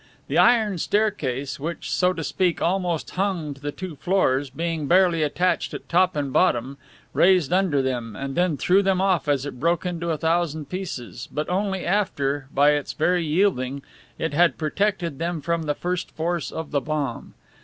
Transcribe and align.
The 0.29 0.37
iron 0.39 0.79
staircase, 0.79 1.59
which, 1.59 1.91
so 1.91 2.11
to 2.11 2.23
speak, 2.23 2.59
almost 2.59 3.11
hung 3.11 3.53
to 3.53 3.61
the 3.61 3.71
two 3.71 3.95
floors, 3.97 4.49
being 4.49 4.87
barely 4.87 5.21
attached 5.21 5.75
at 5.75 5.87
top 5.87 6.15
and 6.15 6.33
bottom, 6.33 6.79
raised 7.13 7.53
under 7.53 7.83
them 7.83 8.15
and 8.15 8.33
then 8.33 8.57
threw 8.57 8.81
them 8.81 8.99
off 8.99 9.27
as 9.27 9.45
it 9.45 9.59
broke 9.59 9.85
into 9.85 10.09
a 10.09 10.17
thousand 10.17 10.69
pieces, 10.69 11.29
but 11.31 11.47
only 11.49 11.85
after, 11.85 12.47
by 12.51 12.71
its 12.71 12.93
very 12.93 13.23
yielding, 13.23 13.83
it 14.17 14.33
had 14.33 14.57
protected 14.57 15.19
them 15.19 15.39
from 15.39 15.61
the 15.67 15.75
first 15.75 16.09
force 16.09 16.49
of 16.49 16.71
the 16.71 16.81
bomb. 16.81 17.35